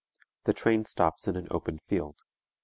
[0.45, 2.23] The train stops in an open field.